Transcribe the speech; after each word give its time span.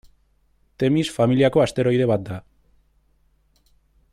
Temis 0.83 1.11
familiako 1.17 1.63
asteroide 1.65 2.07
bat 2.13 2.25
da. 2.31 2.39